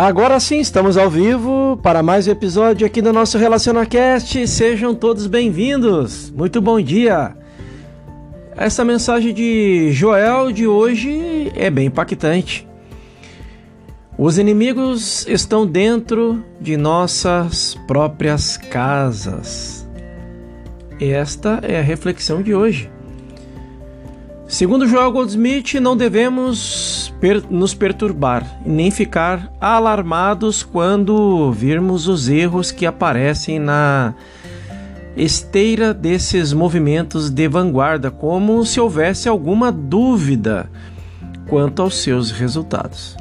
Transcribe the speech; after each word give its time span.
Agora 0.00 0.38
sim, 0.38 0.60
estamos 0.60 0.96
ao 0.96 1.10
vivo 1.10 1.76
para 1.82 2.04
mais 2.04 2.28
um 2.28 2.30
episódio 2.30 2.86
aqui 2.86 3.02
do 3.02 3.12
nosso 3.12 3.36
RelacionaCast. 3.36 4.46
Sejam 4.46 4.94
todos 4.94 5.26
bem-vindos. 5.26 6.30
Muito 6.30 6.60
bom 6.60 6.80
dia. 6.80 7.36
Essa 8.56 8.84
mensagem 8.84 9.34
de 9.34 9.90
Joel 9.90 10.52
de 10.52 10.68
hoje 10.68 11.50
é 11.56 11.68
bem 11.68 11.86
impactante. 11.86 12.64
Os 14.16 14.38
inimigos 14.38 15.26
estão 15.26 15.66
dentro 15.66 16.44
de 16.60 16.76
nossas 16.76 17.76
próprias 17.88 18.56
casas. 18.56 19.84
Esta 21.00 21.58
é 21.60 21.76
a 21.76 21.82
reflexão 21.82 22.40
de 22.40 22.54
hoje. 22.54 22.88
Segundo 24.48 24.88
Joel 24.88 25.12
Goldsmith, 25.12 25.74
não 25.74 25.94
devemos 25.94 27.12
per 27.20 27.44
nos 27.50 27.74
perturbar 27.74 28.60
nem 28.64 28.90
ficar 28.90 29.52
alarmados 29.60 30.62
quando 30.62 31.52
virmos 31.52 32.08
os 32.08 32.30
erros 32.30 32.70
que 32.70 32.86
aparecem 32.86 33.58
na 33.58 34.14
esteira 35.14 35.92
desses 35.92 36.54
movimentos 36.54 37.28
de 37.28 37.46
vanguarda, 37.46 38.10
como 38.10 38.64
se 38.64 38.80
houvesse 38.80 39.28
alguma 39.28 39.70
dúvida 39.70 40.70
quanto 41.46 41.82
aos 41.82 41.98
seus 41.98 42.30
resultados. 42.30 43.18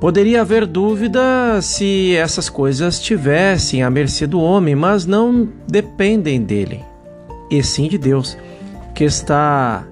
Poderia 0.00 0.42
haver 0.42 0.64
dúvida 0.64 1.60
se 1.60 2.14
essas 2.14 2.48
coisas 2.48 2.94
estivessem 2.94 3.82
à 3.82 3.90
mercê 3.90 4.28
do 4.28 4.40
homem, 4.40 4.76
mas 4.76 5.06
não 5.06 5.48
dependem 5.66 6.40
dele, 6.40 6.84
e 7.50 7.64
sim 7.64 7.88
de 7.88 7.98
Deus 7.98 8.38
que 8.96 9.04
está 9.04 9.84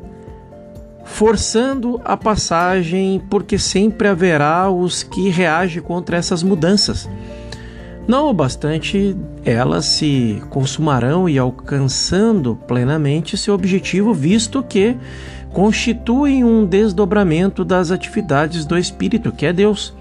forçando 1.04 2.00
a 2.06 2.16
passagem, 2.16 3.22
porque 3.28 3.58
sempre 3.58 4.08
haverá 4.08 4.70
os 4.70 5.02
que 5.02 5.28
reagem 5.28 5.83
contra 5.83 6.16
essas 6.16 6.42
mudanças. 6.42 7.06
Não 8.08 8.30
o 8.30 8.33
bastante, 8.33 9.14
elas 9.44 9.84
se 9.84 10.42
consumarão 10.48 11.28
e 11.28 11.38
alcançando 11.38 12.58
plenamente 12.66 13.36
seu 13.36 13.52
objetivo, 13.52 14.14
visto 14.14 14.62
que 14.62 14.96
constituem 15.52 16.42
um 16.42 16.64
desdobramento 16.64 17.62
das 17.62 17.91
atividades 17.91 18.64
do 18.64 18.77
Espírito, 18.77 19.30
que 19.30 19.44
é 19.44 19.52
Deus. 19.52 19.94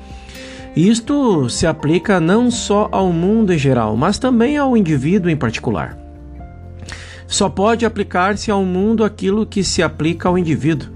Isto 0.77 1.49
se 1.49 1.67
aplica 1.67 2.21
não 2.21 2.49
só 2.49 2.87
ao 2.89 3.11
mundo 3.11 3.53
em 3.53 3.57
geral, 3.57 3.97
mas 3.97 4.17
também 4.17 4.55
ao 4.57 4.77
indivíduo 4.77 5.29
em 5.29 5.35
particular 5.35 6.02
só 7.27 7.49
pode 7.49 7.85
aplicar-se 7.85 8.51
ao 8.51 8.63
mundo 8.63 9.03
aquilo 9.03 9.45
que 9.45 9.63
se 9.63 9.81
aplica 9.81 10.29
ao 10.29 10.37
indivíduo. 10.37 10.89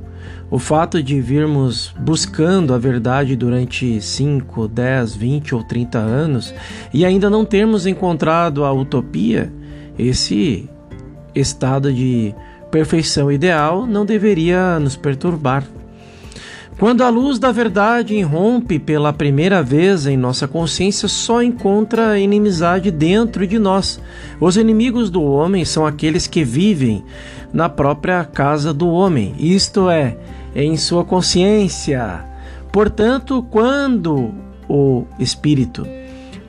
O 0.50 0.58
fato 0.58 1.04
de 1.04 1.20
virmos 1.20 1.94
buscando 2.00 2.74
a 2.74 2.78
verdade 2.78 3.36
durante 3.36 4.00
5, 4.00 4.68
10, 4.70 5.16
20 5.16 5.56
ou 5.56 5.64
30 5.64 5.98
anos 5.98 6.54
e 6.94 7.04
ainda 7.06 7.30
não 7.30 7.44
termos 7.44 7.86
encontrado 7.86 8.64
a 8.64 8.72
utopia, 8.72 9.52
esse 10.00 10.70
estado 11.36 11.92
de 11.94 12.34
perfeição 12.72 13.32
ideal 13.32 13.86
não 13.86 14.06
deveria 14.06 14.80
nos 14.80 14.96
perturbar. 14.96 15.66
Quando 16.80 17.02
a 17.02 17.10
luz 17.10 17.40
da 17.40 17.52
verdade 17.52 18.14
irrompe 18.14 18.78
pela 18.78 19.12
primeira 19.12 19.64
vez 19.64 20.06
em 20.06 20.16
nossa 20.16 20.48
consciência, 20.48 21.08
só 21.08 21.42
encontra 21.42 22.20
inimizade 22.20 22.92
dentro 22.92 23.48
de 23.48 23.58
nós. 23.58 24.00
Os 24.40 24.58
inimigos 24.58 25.10
do 25.10 25.24
homem 25.24 25.66
são 25.66 25.88
aqueles 25.88 26.28
que 26.28 26.44
vivem 26.44 27.04
na 27.52 27.68
própria 27.68 28.24
casa 28.24 28.72
do 28.76 28.90
homem, 28.90 29.34
isto 29.40 29.90
é, 29.90 30.18
em 30.56 30.78
sua 30.78 31.04
consciência. 31.04 32.24
Portanto, 32.72 33.44
quando 33.50 34.32
o 34.70 35.06
Espírito, 35.18 35.84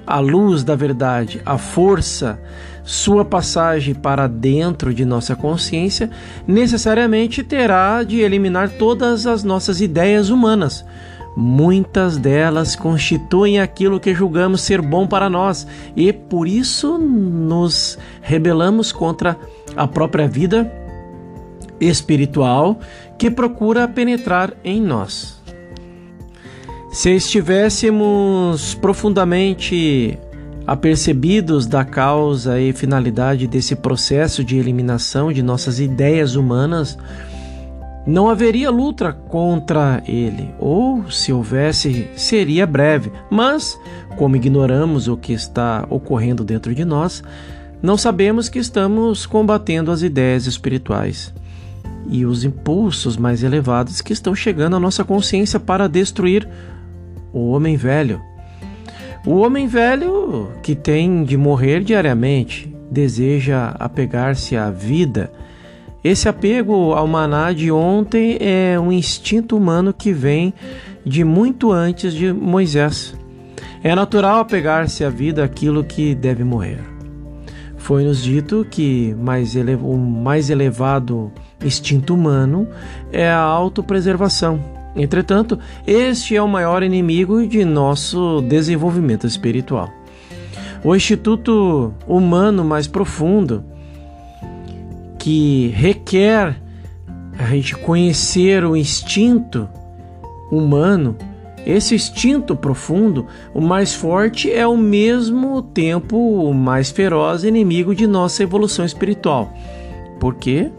a 0.09 0.21
luz 0.21 0.65
da 0.65 0.75
verdade, 0.75 1.43
a 1.45 1.59
força, 1.59 2.41
sua 2.83 3.27
passagem 3.27 3.95
para 3.95 4.27
dentro 4.27 4.95
de 4.95 5.05
nossa 5.05 5.37
consciência 5.37 6.09
necessariamente 6.47 7.43
terá 7.43 8.03
de 8.03 8.21
eliminar 8.21 8.71
todas 8.71 9.27
as 9.27 9.45
nossas 9.45 9.83
ideias 9.83 10.31
humanas. 10.31 10.83
Muitas 11.37 12.17
delas 12.17 12.75
constituem 12.75 13.61
aquilo 13.61 14.01
que 14.01 14.15
julgamos 14.15 14.63
ser 14.63 14.81
bom 14.81 15.07
para 15.07 15.29
nós 15.29 15.67
e 15.95 16.11
por 16.11 16.49
isso 16.49 16.97
nos 16.97 17.99
rebelamos 18.23 18.91
contra 18.91 19.37
a 19.77 19.87
própria 19.87 20.27
vida 20.27 20.73
espiritual 21.79 22.81
que 23.19 23.31
procura 23.31 23.87
penetrar 23.87 24.55
em 24.65 24.81
nós. 24.81 25.38
Se 26.99 27.15
estivéssemos 27.15 28.75
profundamente 28.75 30.19
apercebidos 30.67 31.65
da 31.65 31.85
causa 31.85 32.61
e 32.61 32.73
finalidade 32.73 33.47
desse 33.47 33.77
processo 33.77 34.43
de 34.43 34.57
eliminação 34.57 35.33
de 35.33 35.41
nossas 35.41 35.79
ideias 35.79 36.35
humanas, 36.35 36.99
não 38.05 38.29
haveria 38.29 38.69
luta 38.69 39.13
contra 39.13 40.03
ele, 40.09 40.53
ou 40.59 41.09
se 41.09 41.33
houvesse, 41.33 42.09
seria 42.17 42.67
breve. 42.67 43.13
Mas, 43.31 43.79
como 44.17 44.35
ignoramos 44.35 45.07
o 45.07 45.17
que 45.17 45.33
está 45.33 45.87
ocorrendo 45.89 46.43
dentro 46.43 46.75
de 46.75 46.85
nós, 46.85 47.23
não 47.81 47.97
sabemos 47.97 48.49
que 48.49 48.59
estamos 48.59 49.25
combatendo 49.25 49.93
as 49.93 50.03
ideias 50.03 50.47
espirituais 50.47 51.33
e 52.11 52.27
os 52.27 52.43
impulsos 52.43 53.17
mais 53.17 53.45
elevados 53.45 54.01
que 54.01 54.13
estão 54.13 54.35
chegando 54.35 54.75
à 54.75 54.81
nossa 54.81 55.05
consciência 55.05 55.61
para 55.61 55.89
destruir 55.89 56.49
o 57.39 57.51
homem 57.51 57.77
velho 57.77 58.21
o 59.27 59.41
homem 59.41 59.67
velho, 59.67 60.49
que 60.63 60.75
tem 60.75 61.23
de 61.23 61.37
morrer 61.37 61.85
diariamente, 61.85 62.75
deseja 62.91 63.75
apegar-se 63.79 64.57
à 64.57 64.71
vida. 64.71 65.31
Esse 66.03 66.31
apego 66.31 66.95
ao 66.95 67.07
maná 67.07 67.53
de 67.53 67.71
ontem 67.71 68.39
é 68.41 68.81
um 68.81 68.91
instinto 68.91 69.55
humano 69.55 69.93
que 69.93 70.15
vem 70.15 70.55
de 71.05 71.25
muito 71.25 71.73
antes 71.73 72.15
de 72.15 72.33
Moisés. 72.33 73.15
É 73.83 73.95
natural 73.95 74.41
apegar-se 74.41 75.05
à 75.05 75.11
vida 75.11 75.45
aquilo 75.45 75.85
que 75.85 76.15
deve 76.15 76.43
morrer. 76.43 76.81
Foi-nos 77.77 78.23
dito 78.23 78.67
que 78.71 79.15
mais 79.19 79.55
o 79.55 79.97
mais 79.97 80.49
elevado 80.49 81.31
instinto 81.63 82.15
humano 82.15 82.67
é 83.13 83.29
a 83.29 83.41
autopreservação 83.41 84.78
Entretanto, 84.99 85.59
este 85.87 86.35
é 86.35 86.43
o 86.43 86.49
maior 86.49 86.83
inimigo 86.83 87.47
de 87.47 87.65
nosso 87.65 88.43
desenvolvimento 88.43 89.29
espiritual. 89.29 89.89
O 90.83 90.95
instituto 90.95 91.95
humano 92.07 92.65
mais 92.65 92.89
profundo, 92.89 93.65
que 95.17 95.69
requer 95.69 96.61
a 97.39 97.45
gente 97.47 97.77
conhecer 97.77 98.65
o 98.65 98.77
instinto 98.77 99.69
humano, 100.51 101.17
esse 101.65 101.95
instinto 101.95 102.57
profundo, 102.57 103.27
o 103.55 103.61
mais 103.61 103.95
forte, 103.95 104.51
é 104.51 104.63
ao 104.63 104.77
mesmo 104.77 105.63
tempo 105.63 106.17
o 106.17 106.53
mais 106.53 106.91
feroz 106.91 107.45
inimigo 107.45 107.95
de 107.95 108.07
nossa 108.07 108.43
evolução 108.43 108.85
espiritual. 108.85 109.53
Por 110.19 110.35
quê? 110.35 110.73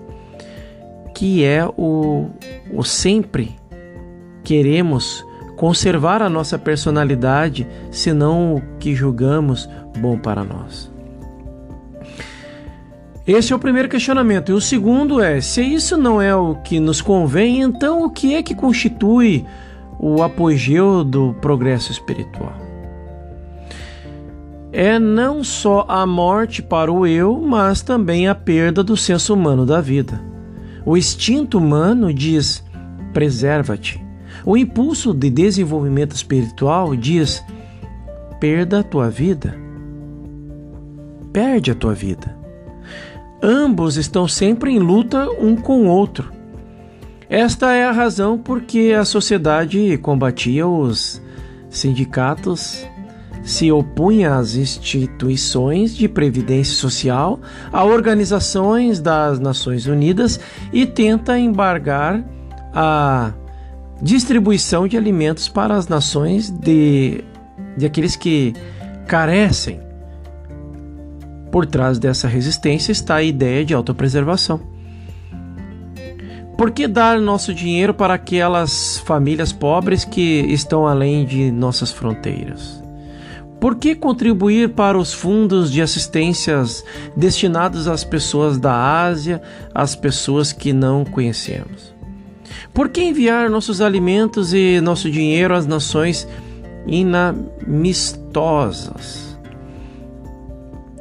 Que 1.15 1.43
é 1.43 1.65
o, 1.77 2.27
o 2.73 2.83
sempre 2.83 3.58
queremos 4.43 5.25
conservar 5.55 6.21
a 6.21 6.29
nossa 6.29 6.57
personalidade, 6.57 7.67
senão 7.91 8.55
o 8.55 8.61
que 8.79 8.95
julgamos 8.95 9.69
bom 9.99 10.17
para 10.17 10.43
nós. 10.43 10.89
Esse 13.27 13.53
é 13.53 13.55
o 13.55 13.59
primeiro 13.59 13.87
questionamento. 13.87 14.49
E 14.49 14.53
o 14.53 14.61
segundo 14.61 15.21
é: 15.21 15.39
se 15.39 15.61
isso 15.61 15.95
não 15.95 16.19
é 16.19 16.35
o 16.35 16.55
que 16.55 16.79
nos 16.79 16.99
convém, 16.99 17.61
então 17.61 18.03
o 18.03 18.09
que 18.09 18.33
é 18.33 18.41
que 18.41 18.55
constitui 18.55 19.45
o 19.99 20.23
apogeu 20.23 21.03
do 21.03 21.35
progresso 21.41 21.91
espiritual? 21.91 22.53
É 24.71 24.97
não 24.97 25.43
só 25.43 25.85
a 25.87 26.07
morte 26.07 26.63
para 26.63 26.91
o 26.91 27.05
eu, 27.05 27.39
mas 27.39 27.81
também 27.81 28.27
a 28.27 28.33
perda 28.33 28.83
do 28.83 28.95
senso 28.95 29.33
humano 29.33 29.65
da 29.65 29.81
vida. 29.81 30.21
O 30.83 30.97
instinto 30.97 31.59
humano 31.59 32.11
diz: 32.11 32.63
preserva-te, 33.13 34.03
o 34.49 34.57
impulso 34.57 35.13
de 35.13 35.29
desenvolvimento 35.29 36.15
espiritual 36.15 36.95
diz: 36.95 37.45
perda 38.39 38.79
a 38.79 38.83
tua 38.83 39.07
vida. 39.07 39.55
Perde 41.31 41.69
a 41.69 41.75
tua 41.75 41.93
vida. 41.93 42.35
Ambos 43.43 43.95
estão 43.95 44.27
sempre 44.27 44.71
em 44.71 44.79
luta 44.79 45.29
um 45.39 45.55
com 45.55 45.83
o 45.83 45.87
outro. 45.87 46.31
Esta 47.29 47.73
é 47.73 47.85
a 47.85 47.91
razão 47.91 48.39
por 48.39 48.61
que 48.61 48.91
a 48.91 49.05
sociedade 49.05 49.95
combatia 49.99 50.65
os 50.65 51.21
sindicatos, 51.69 52.83
se 53.43 53.71
opunha 53.71 54.33
às 54.35 54.55
instituições 54.55 55.95
de 55.95 56.09
previdência 56.09 56.73
social, 56.73 57.39
a 57.71 57.83
organizações 57.83 58.99
das 58.99 59.39
Nações 59.39 59.85
Unidas 59.85 60.39
e 60.73 60.87
tenta 60.87 61.37
embargar 61.37 62.23
a 62.73 63.31
distribuição 64.01 64.87
de 64.87 64.97
alimentos 64.97 65.47
para 65.47 65.75
as 65.75 65.87
nações 65.87 66.49
de, 66.49 67.23
de 67.77 67.85
aqueles 67.85 68.15
que 68.15 68.53
carecem. 69.07 69.79
Por 71.51 71.65
trás 71.65 71.97
dessa 71.97 72.27
resistência 72.27 72.91
está 72.91 73.15
a 73.15 73.23
ideia 73.23 73.65
de 73.65 73.73
autopreservação. 73.73 74.61
Por 76.57 76.71
que 76.71 76.87
dar 76.87 77.19
nosso 77.19 77.53
dinheiro 77.53 77.93
para 77.93 78.13
aquelas 78.13 78.97
famílias 78.99 79.51
pobres 79.51 80.03
que 80.03 80.41
estão 80.49 80.85
além 80.85 81.25
de 81.25 81.51
nossas 81.51 81.91
fronteiras? 81.91 82.83
Por 83.59 83.75
que 83.75 83.95
contribuir 83.95 84.69
para 84.69 84.97
os 84.97 85.13
fundos 85.13 85.71
de 85.71 85.81
assistências 85.81 86.83
destinados 87.15 87.87
às 87.87 88.03
pessoas 88.03 88.57
da 88.57 89.03
Ásia, 89.03 89.41
às 89.73 89.95
pessoas 89.95 90.53
que 90.53 90.71
não 90.71 91.03
conhecemos? 91.03 91.98
Por 92.73 92.89
que 92.89 93.01
enviar 93.01 93.49
nossos 93.49 93.81
alimentos 93.81 94.53
e 94.53 94.79
nosso 94.81 95.09
dinheiro 95.09 95.55
às 95.55 95.65
nações 95.65 96.27
inamistosas? 96.87 99.37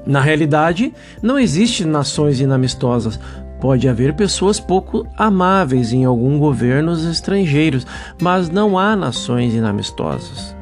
Na 0.07 0.21
realidade, 0.21 0.95
não 1.23 1.39
existem 1.39 1.87
nações 1.87 2.41
inamistosas. 2.41 3.21
Pode 3.61 3.89
haver 3.89 4.15
pessoas 4.15 4.59
pouco 4.59 5.07
amáveis 5.17 5.93
em 5.93 6.05
alguns 6.05 6.39
governos 6.39 7.05
estrangeiros, 7.05 7.87
mas 8.21 8.49
não 8.49 8.79
há 8.79 8.97
nações 8.97 9.55
inamistosas. 9.55 10.57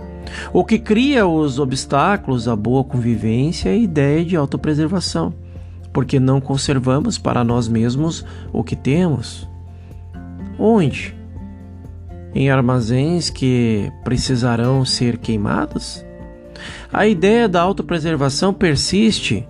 O 0.53 0.65
que 0.65 0.79
cria 0.79 1.27
os 1.27 1.59
obstáculos 1.59 2.49
à 2.49 2.57
boa 2.57 2.83
convivência 2.83 3.69
é 3.69 3.73
a 3.73 3.77
ideia 3.77 4.25
de 4.25 4.37
autopreservação, 4.37 5.33
porque 5.93 6.19
não 6.19 6.41
conservamos 6.41 7.17
para 7.17 7.45
nós 7.45 7.69
mesmos 7.69 8.25
o 8.53 8.65
que 8.65 8.75
temos. 8.75 9.49
Onde? 10.59 11.15
Em 12.35 12.51
armazéns 12.51 13.31
que 13.31 13.91
precisarão 14.05 14.85
ser 14.85 15.19
queimados? 15.19 16.05
A 16.93 17.07
ideia 17.07 17.49
da 17.49 17.61
autopreservação 17.61 18.53
persiste. 18.53 19.47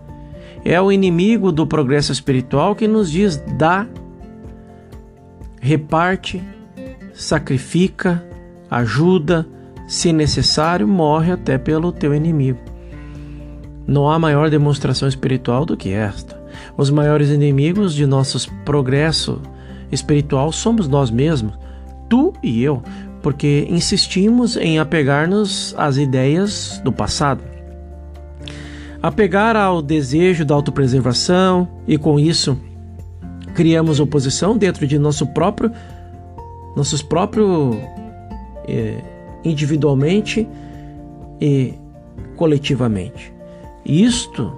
É 0.65 0.81
o 0.81 0.91
inimigo 0.91 1.53
do 1.53 1.65
progresso 1.65 2.11
espiritual 2.11 2.75
que 2.75 2.89
nos 2.89 3.11
diz: 3.11 3.37
dá, 3.57 3.87
reparte, 5.61 6.43
sacrifica, 7.15 8.25
ajuda, 8.69 9.47
se 9.87 10.13
necessário, 10.13 10.89
morre 10.89 11.31
até 11.31 11.57
pelo 11.57 11.93
teu 11.93 12.13
inimigo. 12.13 12.59
Não 13.87 14.11
há 14.11 14.19
maior 14.19 14.51
demonstração 14.51 15.07
espiritual 15.07 15.65
do 15.65 15.77
que 15.77 15.91
esta. 15.91 16.37
Os 16.77 16.91
maiores 16.91 17.31
inimigos 17.31 17.95
de 17.95 18.05
nosso 18.05 18.53
progresso 18.65 19.41
espiritual 19.91 20.53
somos 20.53 20.89
nós 20.89 21.11
mesmos, 21.11 21.59
tu 22.09 22.33
e 22.43 22.63
eu, 22.63 22.83
porque 23.23 23.67
insistimos 23.71 24.57
em 24.57 24.79
apegar-nos 24.79 25.75
às 25.77 25.97
ideias 25.97 26.81
do 26.85 26.93
passado. 26.93 27.43
Apegar 29.03 29.57
ao 29.57 29.83
desejo 29.83 30.45
da 30.45 30.55
autopreservação 30.55 31.69
e 31.87 31.99
com 31.99 32.19
isso 32.19 32.59
criamos 33.55 34.01
oposição 34.01 34.57
dentro 34.57 34.87
de 34.87 34.99
nosso 34.99 35.27
próprio 35.29 35.73
nossos 36.77 37.03
próprios 37.03 37.75
eh, 38.69 39.03
individualmente 39.43 40.47
e 41.41 41.75
coletivamente. 42.37 43.33
Isto 43.85 44.53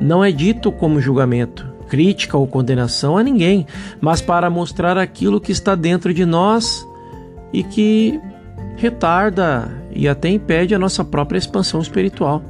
não 0.00 0.24
é 0.24 0.32
dito 0.32 0.72
como 0.72 1.00
julgamento, 1.00 1.72
crítica 1.94 2.36
ou 2.36 2.44
condenação 2.44 3.16
a 3.16 3.22
ninguém, 3.22 3.68
mas 4.00 4.20
para 4.20 4.50
mostrar 4.50 4.98
aquilo 4.98 5.40
que 5.40 5.52
está 5.52 5.76
dentro 5.76 6.12
de 6.12 6.26
nós 6.26 6.84
e 7.52 7.62
que 7.62 8.20
retarda 8.76 9.70
e 9.92 10.08
até 10.08 10.28
impede 10.28 10.74
a 10.74 10.78
nossa 10.78 11.04
própria 11.04 11.38
expansão 11.38 11.80
espiritual. 11.80 12.42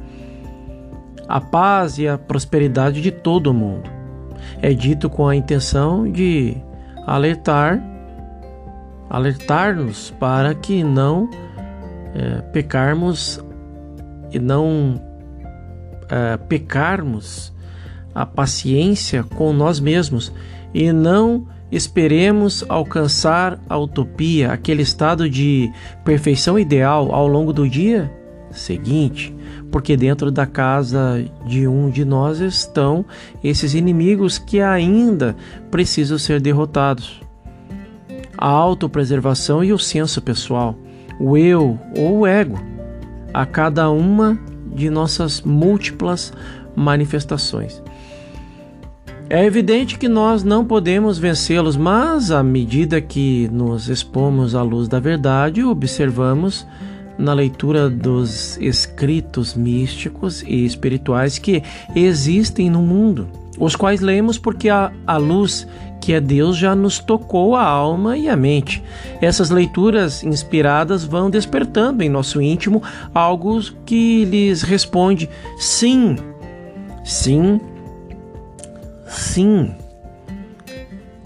A 1.27 1.39
paz 1.39 1.99
e 1.99 2.07
a 2.07 2.17
prosperidade 2.17 3.03
de 3.03 3.11
todo 3.11 3.51
o 3.51 3.53
mundo. 3.53 3.87
É 4.63 4.73
dito 4.73 5.11
com 5.11 5.27
a 5.27 5.35
intenção 5.35 6.11
de 6.11 6.57
alertar 7.05 7.79
alertar-nos 9.07 10.09
para 10.19 10.55
que 10.55 10.83
não 10.83 11.29
é, 12.15 12.41
pecarmos 12.51 13.39
e 14.31 14.39
não 14.39 14.99
é, 16.09 16.35
pecarmos 16.35 17.53
a 18.15 18.25
paciência 18.25 19.23
com 19.23 19.51
nós 19.51 19.79
mesmos 19.79 20.31
e 20.73 20.91
não 20.91 21.45
esperemos 21.71 22.63
alcançar 22.69 23.59
a 23.67 23.77
utopia, 23.77 24.53
aquele 24.53 24.81
estado 24.81 25.29
de 25.29 25.69
perfeição 26.05 26.57
ideal 26.57 27.13
ao 27.13 27.27
longo 27.27 27.51
do 27.51 27.67
dia 27.67 28.09
seguinte, 28.51 29.35
porque 29.69 29.97
dentro 29.97 30.31
da 30.31 30.45
casa 30.45 31.25
de 31.45 31.67
um 31.67 31.89
de 31.89 32.05
nós 32.05 32.39
estão 32.39 33.05
esses 33.43 33.73
inimigos 33.73 34.37
que 34.37 34.61
ainda 34.61 35.35
precisam 35.69 36.17
ser 36.17 36.39
derrotados. 36.39 37.21
A 38.37 38.47
autopreservação 38.47 39.63
e 39.63 39.73
o 39.73 39.79
senso 39.79 40.21
pessoal, 40.21 40.77
o 41.19 41.37
eu 41.37 41.77
ou 41.97 42.19
o 42.19 42.27
ego, 42.27 42.59
a 43.33 43.45
cada 43.45 43.89
uma 43.89 44.39
de 44.73 44.89
nossas 44.89 45.41
múltiplas 45.41 46.31
manifestações. 46.75 47.81
É 49.27 49.43
evidente 49.43 49.97
que 49.97 50.07
nós 50.07 50.43
não 50.43 50.63
podemos 50.63 51.17
vencê-los, 51.17 51.75
mas 51.75 52.29
à 52.29 52.43
medida 52.43 53.01
que 53.01 53.49
nos 53.51 53.89
expomos 53.89 54.53
à 54.53 54.61
luz 54.61 54.87
da 54.87 54.99
verdade, 54.99 55.63
observamos 55.63 56.65
na 57.17 57.33
leitura 57.33 57.89
dos 57.89 58.55
escritos 58.57 59.55
místicos 59.55 60.43
e 60.43 60.63
espirituais 60.63 61.39
que 61.39 61.63
existem 61.95 62.69
no 62.69 62.83
mundo, 62.83 63.27
os 63.57 63.75
quais 63.75 63.99
lemos 63.99 64.37
porque 64.37 64.69
a, 64.69 64.91
a 65.07 65.17
luz 65.17 65.67
que 65.99 66.13
é 66.13 66.21
Deus 66.21 66.55
já 66.55 66.75
nos 66.75 66.99
tocou 66.99 67.55
a 67.55 67.63
alma 67.63 68.15
e 68.15 68.29
a 68.29 68.35
mente. 68.35 68.83
Essas 69.19 69.49
leituras 69.49 70.23
inspiradas 70.23 71.03
vão 71.03 71.31
despertando 71.31 72.03
em 72.03 72.09
nosso 72.09 72.39
íntimo 72.39 72.83
algo 73.11 73.59
que 73.87 74.23
lhes 74.25 74.61
responde 74.61 75.27
sim, 75.57 76.15
sim 77.03 77.59
Sim, 79.15 79.73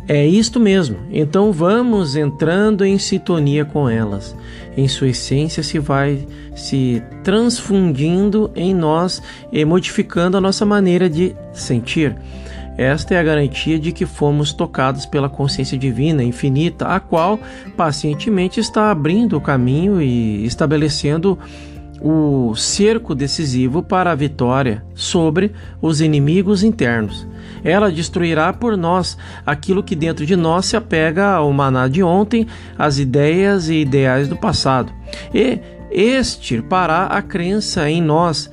é 0.07 0.25
isto 0.25 0.59
mesmo. 0.59 0.97
Então 1.12 1.51
vamos 1.51 2.15
entrando 2.15 2.83
em 2.83 2.97
sintonia 2.97 3.63
com 3.63 3.88
elas. 3.88 4.36
Em 4.75 4.88
sua 4.88 5.10
essência 5.10 5.62
se 5.62 5.77
vai 5.77 6.27
se 6.55 7.03
transfundindo 7.24 8.51
em 8.55 8.74
nós 8.74 9.22
e 9.51 9.63
modificando 9.63 10.36
a 10.36 10.41
nossa 10.41 10.65
maneira 10.65 11.08
de 11.08 11.36
sentir. 11.53 12.15
Esta 12.75 13.13
é 13.13 13.19
a 13.19 13.24
garantia 13.24 13.77
de 13.77 13.91
que 13.91 14.05
fomos 14.05 14.53
tocados 14.53 15.05
pela 15.05 15.29
consciência 15.29 15.77
divina 15.77 16.24
infinita, 16.24 16.88
a 16.88 17.00
qual 17.00 17.39
pacientemente 17.77 18.60
está 18.60 18.89
abrindo 18.89 19.38
o 19.38 19.41
caminho 19.41 20.01
e 20.01 20.43
estabelecendo 20.46 21.38
o 22.01 22.56
cerco 22.56 23.13
decisivo 23.13 23.84
para 23.84 24.12
a 24.12 24.15
vitória 24.15 24.84
sobre 24.94 25.51
os 25.82 26.01
inimigos 26.01 26.63
internos. 26.63 27.27
Ela 27.63 27.91
destruirá 27.91 28.53
por 28.53 28.77
nós 28.77 29.18
aquilo 29.46 29.84
que 29.84 29.96
dentro 29.96 30.25
de 30.25 30.36
nós 30.36 30.65
se 30.65 30.77
apega 30.77 31.27
ao 31.27 31.51
maná 31.51 31.88
de 31.88 32.01
ontem, 32.01 32.48
às 32.77 33.00
ideias 33.00 33.70
e 33.70 33.82
ideais 33.82 34.27
do 34.27 34.38
passado, 34.38 34.94
e 35.34 35.60
extirpará 35.91 37.06
a 37.06 37.22
crença 37.22 37.89
em 37.89 38.01
nós 38.01 38.50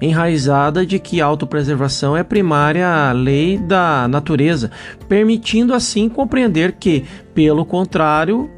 enraizada 0.00 0.86
de 0.86 0.98
que 0.98 1.20
a 1.20 1.26
autopreservação 1.26 2.16
é 2.16 2.22
primária 2.22 3.12
lei 3.12 3.58
da 3.58 4.06
natureza, 4.08 4.70
permitindo 5.08 5.74
assim 5.74 6.08
compreender 6.08 6.72
que, 6.72 7.04
pelo 7.34 7.64
contrário, 7.64 8.48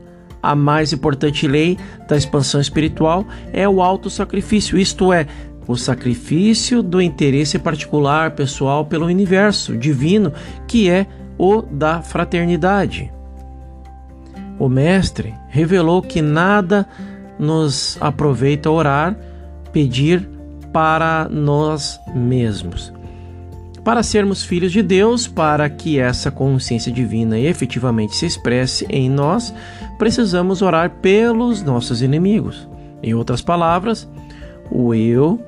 a 0.43 0.55
mais 0.55 0.93
importante 0.93 1.47
lei 1.47 1.79
da 2.09 2.17
expansão 2.17 2.61
espiritual 2.61 3.27
é 3.53 3.69
o 3.69 3.83
auto-sacrifício, 3.83 4.79
isto 4.79 5.13
é, 5.13 5.27
o 5.67 5.77
sacrifício 5.77 6.83
do 6.83 7.01
interesse 7.01 7.59
particular 7.59 8.33
pessoal 8.33 8.85
pelo 8.85 9.07
universo 9.07 9.77
divino, 9.77 10.33
que 10.67 10.91
é 10.91 11.07
o 11.39 11.63
da 11.63 12.03
fraternidade. 12.03 13.13
O 14.59 14.69
Mestre 14.69 15.35
revelou 15.49 16.03
que 16.03 16.21
nada 16.21 16.87
nos 17.39 17.97
aproveita 18.01 18.71
orar, 18.71 19.17
pedir 19.73 20.29
para 20.73 21.29
nós 21.31 21.99
mesmos. 22.15 22.93
Para 23.85 24.03
sermos 24.03 24.45
filhos 24.45 24.73
de 24.73 24.83
Deus, 24.83 25.27
para 25.27 25.69
que 25.69 25.99
essa 25.99 26.31
consciência 26.31 26.93
divina 26.93 27.39
efetivamente 27.39 28.15
se 28.15 28.27
expresse 28.27 28.87
em 28.91 29.09
nós, 29.09 29.55
precisamos 29.99 30.61
orar 30.61 30.91
pelos 31.01 31.63
nossos 31.63 32.03
inimigos. 32.03 32.69
Em 33.03 33.15
outras 33.15 33.41
palavras, 33.41 34.09
o 34.71 34.95
eu, 34.95 35.41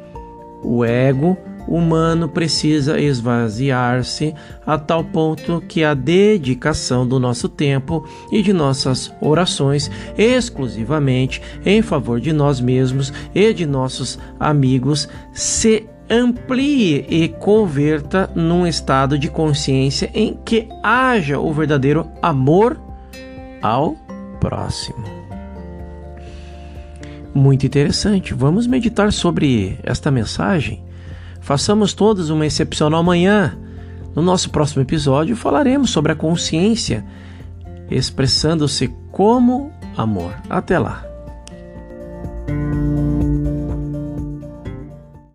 o 0.62 0.84
ego, 0.84 1.36
humano 1.66 2.28
precisa 2.28 3.00
esvaziar-se 3.00 4.34
a 4.66 4.78
tal 4.78 5.04
ponto 5.04 5.62
que 5.68 5.84
a 5.84 5.94
dedicação 5.94 7.06
do 7.06 7.18
nosso 7.18 7.48
tempo 7.48 8.06
e 8.30 8.42
de 8.42 8.52
nossas 8.52 9.12
orações 9.20 9.90
exclusivamente 10.16 11.40
em 11.64 11.82
favor 11.82 12.20
de 12.20 12.32
nós 12.32 12.60
mesmos 12.60 13.12
e 13.34 13.52
de 13.52 13.66
nossos 13.66 14.18
amigos 14.40 15.08
se 15.32 15.88
amplie 16.08 17.06
e 17.08 17.28
converta 17.28 18.30
num 18.34 18.66
estado 18.66 19.18
de 19.18 19.28
consciência 19.28 20.10
em 20.14 20.38
que 20.44 20.68
haja 20.82 21.38
o 21.38 21.52
verdadeiro 21.52 22.08
amor 22.20 22.80
ao 23.62 23.96
próximo. 24.40 25.02
Muito 27.34 27.64
interessante. 27.64 28.34
Vamos 28.34 28.66
meditar 28.66 29.12
sobre 29.12 29.78
esta 29.82 30.10
mensagem. 30.10 30.84
Façamos 31.40 31.94
todos 31.94 32.30
uma 32.30 32.46
excepcional 32.46 33.02
manhã. 33.02 33.56
No 34.14 34.20
nosso 34.20 34.50
próximo 34.50 34.82
episódio 34.82 35.34
falaremos 35.34 35.90
sobre 35.90 36.12
a 36.12 36.16
consciência 36.16 37.04
expressando-se 37.90 38.88
como 39.10 39.72
amor. 39.96 40.34
Até 40.48 40.78
lá. 40.78 41.11